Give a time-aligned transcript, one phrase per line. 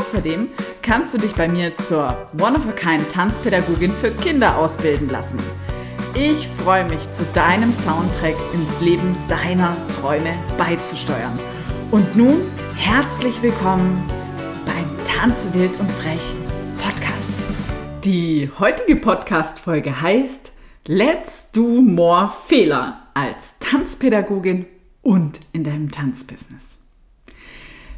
[0.00, 0.48] Außerdem
[0.80, 5.38] kannst du dich bei mir zur One-of-a-Kind Tanzpädagogin für Kinder ausbilden lassen.
[6.14, 11.38] Ich freue mich, zu deinem Soundtrack ins Leben deiner Träume beizusteuern.
[11.90, 12.40] Und nun
[12.76, 14.02] herzlich willkommen
[14.64, 16.32] beim Tanze wild und frech
[16.78, 17.32] Podcast.
[18.02, 20.52] Die heutige Podcast-Folge heißt
[20.86, 24.64] Let's Do More Fehler als Tanzpädagogin
[25.02, 26.78] und in deinem Tanzbusiness.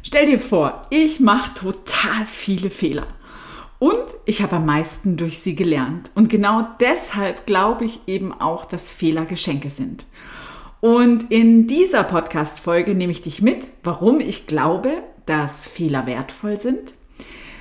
[0.05, 3.07] Stell dir vor, ich mache total viele Fehler.
[3.79, 6.11] Und ich habe am meisten durch sie gelernt.
[6.13, 10.05] Und genau deshalb glaube ich eben auch, dass Fehler Geschenke sind.
[10.81, 16.93] Und in dieser Podcast-Folge nehme ich dich mit, warum ich glaube, dass Fehler wertvoll sind,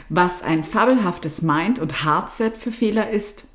[0.08, 3.46] was ein fabelhaftes Mind- und Heartset für Fehler ist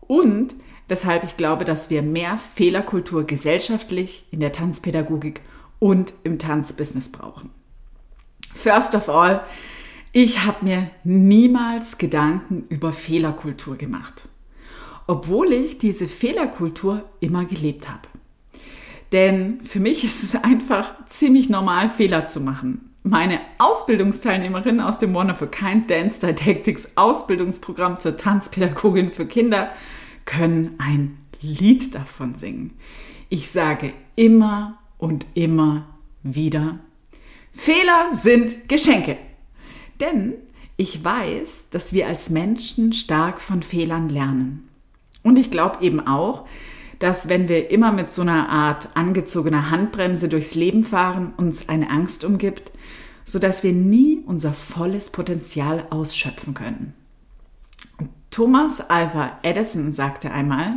[0.00, 0.56] und
[0.88, 5.42] weshalb ich glaube, dass wir mehr Fehlerkultur gesellschaftlich in der Tanzpädagogik
[5.78, 7.50] und im Tanzbusiness brauchen.
[8.66, 9.42] First of all,
[10.10, 14.26] ich habe mir niemals Gedanken über Fehlerkultur gemacht,
[15.06, 18.08] obwohl ich diese Fehlerkultur immer gelebt habe.
[19.12, 22.92] Denn für mich ist es einfach ziemlich normal, Fehler zu machen.
[23.04, 29.70] Meine Ausbildungsteilnehmerin aus dem a Kind Dance Didactics Ausbildungsprogramm zur Tanzpädagogin für Kinder
[30.24, 32.72] können ein Lied davon singen.
[33.28, 35.86] Ich sage immer und immer
[36.24, 36.80] wieder,
[37.56, 39.16] Fehler sind Geschenke.
[39.98, 40.34] Denn
[40.76, 44.68] ich weiß, dass wir als Menschen stark von Fehlern lernen.
[45.22, 46.46] Und ich glaube eben auch,
[46.98, 51.90] dass wenn wir immer mit so einer Art angezogener Handbremse durchs Leben fahren, uns eine
[51.90, 52.72] Angst umgibt,
[53.24, 56.92] sodass wir nie unser volles Potenzial ausschöpfen können.
[58.30, 60.74] Thomas Alva Edison sagte einmal,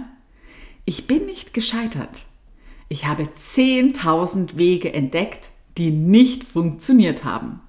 [0.85, 2.23] ich bin nicht gescheitert.
[2.87, 7.61] Ich habe 10.000 Wege entdeckt, die nicht funktioniert haben.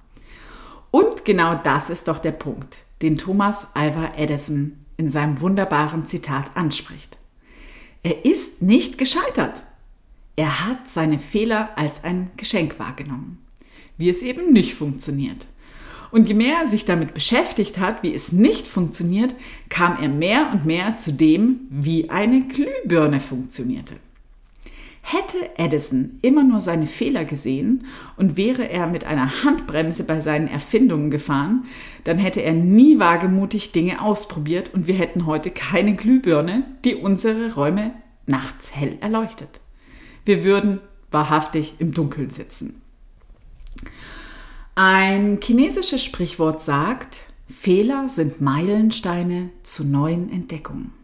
[0.91, 6.55] Und genau das ist doch der Punkt, den Thomas Alva Edison in seinem wunderbaren Zitat
[6.55, 7.17] anspricht.
[8.03, 9.63] Er ist nicht gescheitert.
[10.35, 13.39] Er hat seine Fehler als ein Geschenk wahrgenommen,
[13.97, 15.47] wie es eben nicht funktioniert.
[16.11, 19.33] Und je mehr er sich damit beschäftigt hat, wie es nicht funktioniert,
[19.69, 23.95] kam er mehr und mehr zu dem, wie eine Glühbirne funktionierte.
[25.03, 27.85] Hätte Edison immer nur seine Fehler gesehen
[28.17, 31.65] und wäre er mit einer Handbremse bei seinen Erfindungen gefahren,
[32.03, 37.53] dann hätte er nie wagemutig Dinge ausprobiert und wir hätten heute keine Glühbirne, die unsere
[37.55, 37.93] Räume
[38.27, 39.59] nachts hell erleuchtet.
[40.23, 40.79] Wir würden
[41.09, 42.81] wahrhaftig im Dunkeln sitzen.
[44.75, 47.19] Ein chinesisches Sprichwort sagt,
[47.49, 51.00] Fehler sind Meilensteine zu neuen Entdeckungen.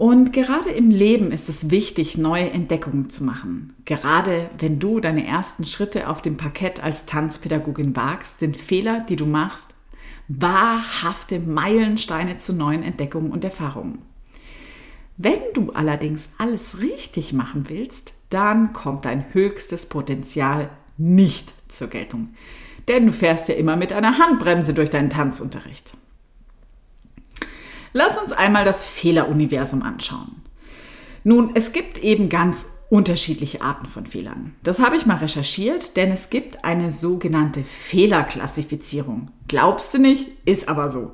[0.00, 3.74] Und gerade im Leben ist es wichtig, neue Entdeckungen zu machen.
[3.84, 9.16] Gerade wenn du deine ersten Schritte auf dem Parkett als Tanzpädagogin wagst, sind Fehler, die
[9.16, 9.74] du machst,
[10.26, 13.98] wahrhafte Meilensteine zu neuen Entdeckungen und Erfahrungen.
[15.18, 22.30] Wenn du allerdings alles richtig machen willst, dann kommt dein höchstes Potenzial nicht zur Geltung.
[22.88, 25.92] Denn du fährst ja immer mit einer Handbremse durch deinen Tanzunterricht.
[27.92, 30.42] Lass uns einmal das Fehleruniversum anschauen.
[31.24, 34.54] Nun, es gibt eben ganz unterschiedliche Arten von Fehlern.
[34.62, 39.30] Das habe ich mal recherchiert, denn es gibt eine sogenannte Fehlerklassifizierung.
[39.46, 40.28] Glaubst du nicht?
[40.44, 41.12] Ist aber so.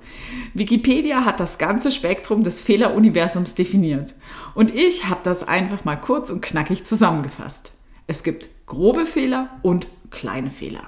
[0.54, 4.14] Wikipedia hat das ganze Spektrum des Fehleruniversums definiert.
[4.54, 7.72] Und ich habe das einfach mal kurz und knackig zusammengefasst.
[8.06, 10.84] Es gibt grobe Fehler und kleine Fehler.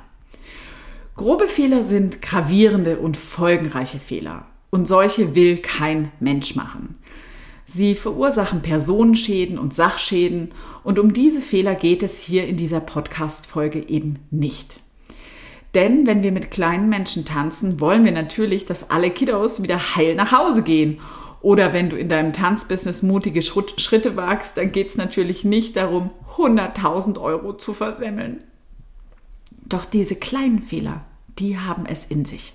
[1.16, 4.46] Grobe Fehler sind gravierende und folgenreiche Fehler.
[4.70, 6.98] Und solche will kein Mensch machen.
[7.64, 10.50] Sie verursachen Personenschäden und Sachschäden
[10.84, 14.80] und um diese Fehler geht es hier in dieser Podcast-Folge eben nicht.
[15.74, 20.14] Denn wenn wir mit kleinen Menschen tanzen, wollen wir natürlich, dass alle Kiddos wieder heil
[20.14, 21.00] nach Hause gehen.
[21.42, 26.10] Oder wenn du in deinem Tanzbusiness mutige Schritte wagst, dann geht es natürlich nicht darum,
[26.36, 28.42] 100.000 Euro zu versemmeln.
[29.66, 31.04] Doch diese kleinen Fehler,
[31.38, 32.54] die haben es in sich.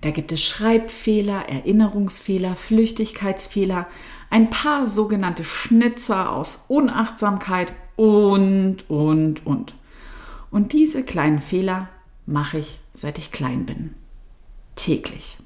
[0.00, 3.86] Da gibt es Schreibfehler, Erinnerungsfehler, Flüchtigkeitsfehler,
[4.30, 9.74] ein paar sogenannte Schnitzer aus Unachtsamkeit und, und, und.
[10.50, 11.88] Und diese kleinen Fehler
[12.26, 13.94] mache ich seit ich klein bin.
[14.76, 15.36] Täglich.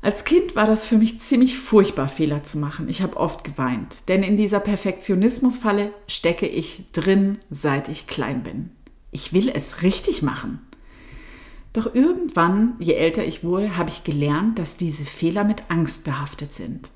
[0.00, 2.88] Als Kind war das für mich ziemlich furchtbar, Fehler zu machen.
[2.88, 8.70] Ich habe oft geweint, denn in dieser Perfektionismusfalle stecke ich drin, seit ich klein bin.
[9.10, 10.60] Ich will es richtig machen.
[11.72, 16.52] Doch irgendwann, je älter ich wurde, habe ich gelernt, dass diese Fehler mit Angst behaftet
[16.52, 16.90] sind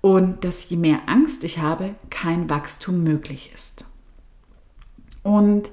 [0.00, 3.84] und dass je mehr Angst ich habe, kein Wachstum möglich ist.
[5.22, 5.70] Und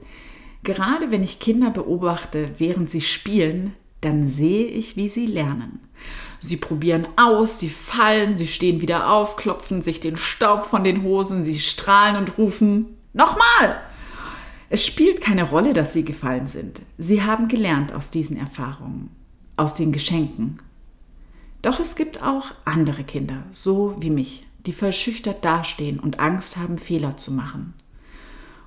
[0.64, 5.80] gerade wenn ich Kinder beobachte, während sie spielen, dann sehe ich, wie sie lernen.
[6.40, 11.04] Sie probieren aus, sie fallen, sie stehen wieder auf, klopfen sich den Staub von den
[11.04, 13.82] Hosen, sie strahlen und rufen Nochmal!
[14.74, 16.82] Es spielt keine Rolle, dass sie gefallen sind.
[16.98, 19.10] Sie haben gelernt aus diesen Erfahrungen,
[19.58, 20.62] aus den Geschenken.
[21.62, 26.78] Doch es gibt auch andere Kinder, so wie mich, die verschüchtert dastehen und Angst haben,
[26.78, 27.74] Fehler zu machen.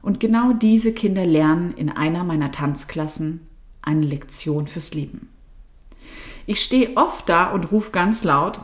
[0.02, 3.46] Und genau diese Kinder lernen in einer meiner Tanzklassen
[3.80, 5.30] eine Lektion fürs Leben.
[6.44, 8.60] Ich stehe oft da und rufe ganz laut,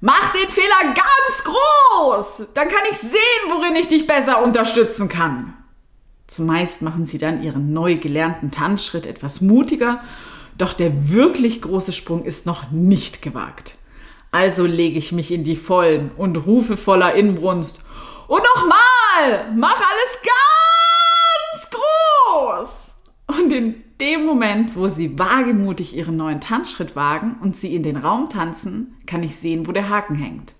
[0.00, 2.48] Mach den Fehler ganz groß!
[2.54, 5.54] Dann kann ich sehen, worin ich dich besser unterstützen kann.
[6.28, 10.02] Zumeist machen sie dann ihren neu gelernten Tanzschritt etwas mutiger,
[10.58, 13.76] doch der wirklich große Sprung ist noch nicht gewagt.
[14.30, 17.80] Also lege ich mich in die Vollen und rufe voller Inbrunst.
[18.26, 19.52] Und nochmal!
[19.56, 20.18] Mach alles
[21.54, 22.96] ganz groß!
[23.26, 27.96] Und in dem Moment, wo sie wagemutig ihren neuen Tanzschritt wagen und sie in den
[27.96, 30.52] Raum tanzen, kann ich sehen, wo der Haken hängt.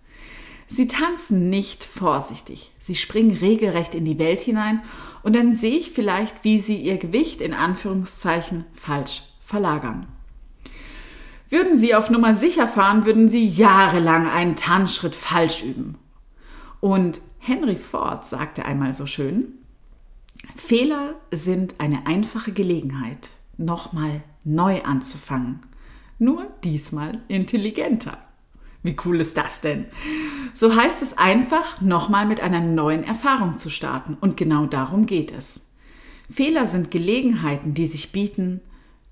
[0.69, 2.73] Sie tanzen nicht vorsichtig.
[2.79, 4.83] Sie springen regelrecht in die Welt hinein
[5.23, 10.07] und dann sehe ich vielleicht, wie sie ihr Gewicht in Anführungszeichen falsch verlagern.
[11.49, 15.97] Würden sie auf Nummer sicher fahren, würden sie jahrelang einen Tanzschritt falsch üben.
[16.81, 19.55] Und Henry Ford sagte einmal so schön,
[20.55, 25.61] Fehler sind eine einfache Gelegenheit, nochmal neu anzufangen.
[26.19, 28.19] Nur diesmal intelligenter.
[28.89, 29.85] Wie cool ist das denn?
[30.55, 34.17] So heißt es einfach, nochmal mit einer neuen Erfahrung zu starten.
[34.19, 35.73] Und genau darum geht es.
[36.31, 38.63] Fehler sind Gelegenheiten, die sich bieten,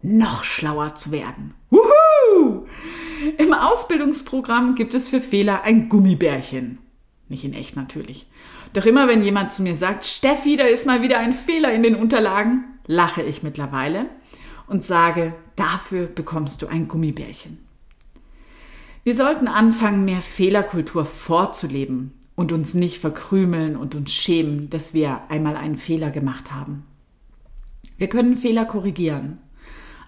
[0.00, 1.52] noch schlauer zu werden.
[1.69, 2.64] Wuhu!
[3.37, 6.78] Im Ausbildungsprogramm gibt es für Fehler ein Gummibärchen.
[7.28, 8.31] Nicht in echt natürlich.
[8.73, 11.82] Doch immer wenn jemand zu mir sagt, Steffi, da ist mal wieder ein Fehler in
[11.82, 14.06] den Unterlagen, lache ich mittlerweile
[14.69, 17.65] und sage, dafür bekommst du ein Gummibärchen.
[19.06, 25.31] Wir sollten anfangen, mehr Fehlerkultur vorzuleben und uns nicht verkrümeln und uns schämen, dass wir
[25.31, 26.85] einmal einen Fehler gemacht haben.
[27.99, 29.38] Wir können Fehler korrigieren.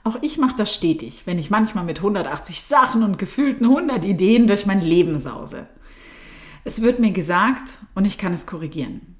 [0.03, 4.49] Auch ich mache das stetig, wenn ich manchmal mit 180 Sachen und gefühlten 100 Ideen
[4.49, 5.69] durch mein Leben sause.
[6.65, 9.15] Es wird mir gesagt und ich kann es korrigieren.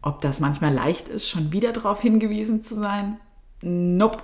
[0.00, 3.18] Ob das manchmal leicht ist, schon wieder darauf hingewiesen zu sein?
[3.62, 4.22] Nope.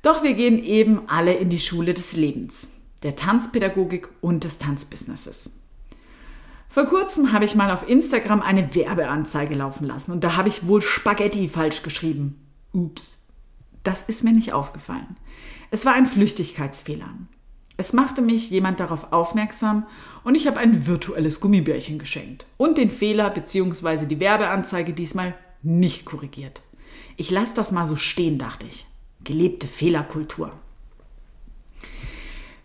[0.00, 5.52] Doch wir gehen eben alle in die Schule des Lebens der Tanzpädagogik und des Tanzbusinesses.
[6.68, 10.68] Vor kurzem habe ich mal auf Instagram eine Werbeanzeige laufen lassen und da habe ich
[10.68, 12.46] wohl Spaghetti falsch geschrieben.
[12.72, 13.18] Ups.
[13.82, 15.16] Das ist mir nicht aufgefallen.
[15.70, 17.08] Es war ein Flüchtigkeitsfehler.
[17.76, 19.86] Es machte mich jemand darauf aufmerksam
[20.22, 24.04] und ich habe ein virtuelles Gummibärchen geschenkt und den Fehler bzw.
[24.06, 26.62] die Werbeanzeige diesmal nicht korrigiert.
[27.16, 28.86] Ich lasse das mal so stehen, dachte ich.
[29.24, 30.52] Gelebte Fehlerkultur.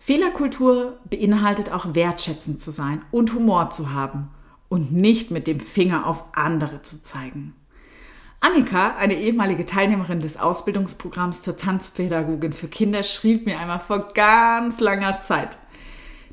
[0.06, 4.28] Fehlerkultur beinhaltet auch wertschätzend zu sein und Humor zu haben
[4.68, 7.56] und nicht mit dem Finger auf andere zu zeigen.
[8.38, 14.78] Annika, eine ehemalige Teilnehmerin des Ausbildungsprogramms zur Tanzpädagogin für Kinder, schrieb mir einmal vor ganz
[14.78, 15.58] langer Zeit.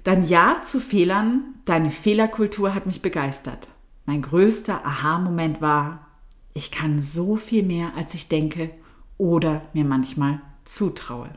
[0.04, 3.68] Dein Ja zu Fehlern, deine Fehlerkultur hat mich begeistert.
[4.06, 6.06] Mein größter Aha-Moment war,
[6.54, 8.70] ich kann so viel mehr, als ich denke
[9.18, 11.32] oder mir manchmal zutraue.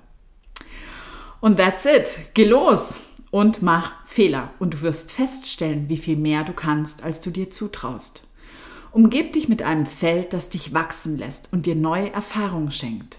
[1.47, 2.35] Und that's it.
[2.35, 2.99] Geh los
[3.31, 4.51] und mach Fehler.
[4.59, 8.27] Und du wirst feststellen, wie viel mehr du kannst, als du dir zutraust.
[8.91, 13.19] Umgib dich mit einem Feld, das dich wachsen lässt und dir neue Erfahrungen schenkt.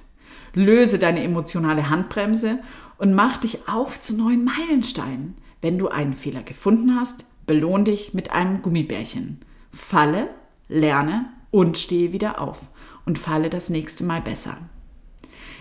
[0.53, 2.60] Löse deine emotionale Handbremse
[2.98, 5.38] und mach dich auf zu neuen Meilensteinen.
[5.62, 9.39] Wenn du einen Fehler gefunden hast, belohn dich mit einem Gummibärchen.
[9.72, 10.27] Falle,
[10.67, 12.60] lerne und stehe wieder auf
[13.05, 14.57] und falle das nächste Mal besser.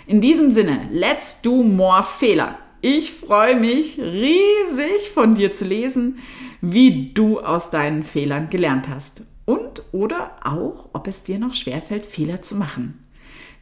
[0.09, 2.59] In diesem Sinne, let's do more Fehler.
[2.81, 6.21] Ich freue mich riesig von dir zu lesen,
[6.61, 9.25] wie du aus deinen Fehlern gelernt hast.
[9.47, 13.05] Und oder auch, ob es dir noch schwerfällt, Fehler zu machen.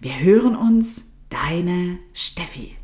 [0.00, 2.76] Wir hören uns, deine Steffi.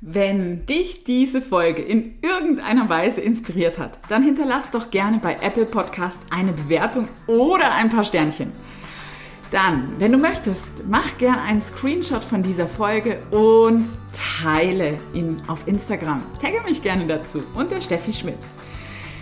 [0.00, 5.66] Wenn dich diese Folge in irgendeiner Weise inspiriert hat, dann hinterlass doch gerne bei Apple
[5.66, 8.52] Podcast eine Bewertung oder ein paar Sternchen.
[9.50, 13.86] Dann, wenn du möchtest, mach gern einen Screenshot von dieser Folge und
[14.42, 16.22] teile ihn auf Instagram.
[16.40, 18.38] Tagge mich gerne dazu unter Steffi Schmidt.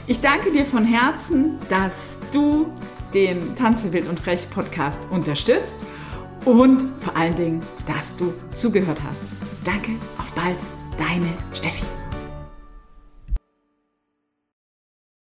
[0.09, 2.67] Ich danke dir von Herzen, dass du
[3.15, 5.85] den Tanze wild und frech Podcast unterstützt
[6.45, 9.25] und vor allen Dingen, dass du zugehört hast.
[9.65, 10.59] Danke, auf bald,
[10.99, 11.85] deine Steffi.